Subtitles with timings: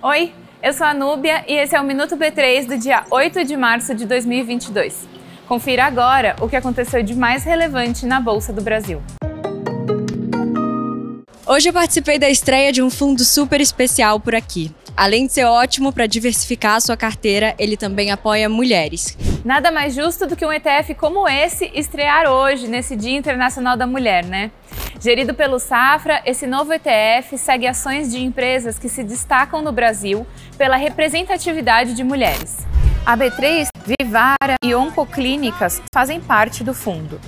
[0.00, 3.56] Oi, eu sou a Núbia e esse é o Minuto B3 do dia 8 de
[3.56, 5.08] março de 2022.
[5.48, 9.02] Confira agora o que aconteceu de mais relevante na Bolsa do Brasil.
[11.44, 14.72] Hoje eu participei da estreia de um fundo super especial por aqui.
[14.96, 19.16] Além de ser ótimo para diversificar a sua carteira, ele também apoia mulheres.
[19.46, 23.86] Nada mais justo do que um ETF como esse estrear hoje, nesse Dia Internacional da
[23.86, 24.50] Mulher, né?
[25.00, 30.26] Gerido pelo Safra, esse novo ETF segue ações de empresas que se destacam no Brasil
[30.58, 32.66] pela representatividade de mulheres.
[33.06, 37.20] A B3, Vivara e Oncoclínicas fazem parte do fundo.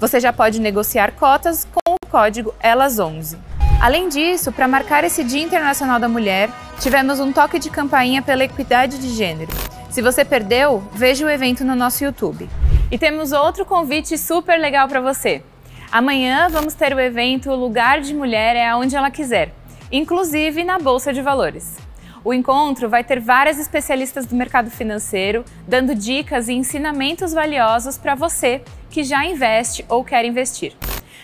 [0.00, 3.36] Você já pode negociar cotas com o código ELAS11.
[3.78, 6.48] Além disso, para marcar esse Dia Internacional da Mulher,
[6.80, 9.67] tivemos um toque de campainha pela equidade de gênero.
[9.98, 12.48] Se você perdeu, veja o evento no nosso YouTube.
[12.88, 15.42] E temos outro convite super legal para você.
[15.90, 19.52] Amanhã vamos ter o evento Lugar de Mulher é onde ela quiser,
[19.90, 21.78] inclusive na Bolsa de Valores.
[22.22, 28.14] O encontro vai ter várias especialistas do mercado financeiro dando dicas e ensinamentos valiosos para
[28.14, 30.74] você que já investe ou quer investir.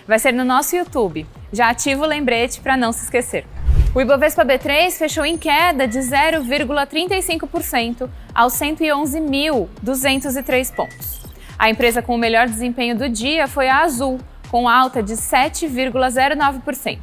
[0.05, 1.25] Vai ser no nosso YouTube.
[1.53, 3.47] Já ativa o lembrete para não se esquecer.
[3.95, 11.21] O Ibovespa B3 fechou em queda de 0,35% aos 111.203 pontos.
[11.57, 14.19] A empresa com o melhor desempenho do dia foi a Azul,
[14.51, 16.99] com alta de 7,09%.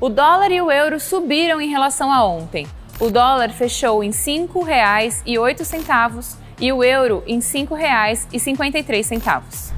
[0.00, 2.66] O dólar e o euro subiram em relação a ontem.
[2.98, 9.74] O dólar fechou em R$ 5,08 e o euro em R$ 5,53.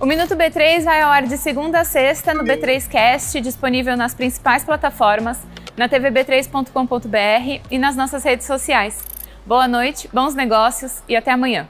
[0.00, 4.64] O Minuto B3 vai ao ar de segunda a sexta no B3Cast, disponível nas principais
[4.64, 5.38] plataformas,
[5.80, 9.02] na tvb3.com.br e nas nossas redes sociais.
[9.46, 11.66] Boa noite, bons negócios e até amanhã.